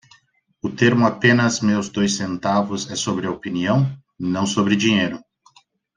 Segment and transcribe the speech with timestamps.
[0.63, 3.95] O termo "apenas meus dois centavos" é sobre a opinião?
[4.17, 5.23] não sobre dinheiro.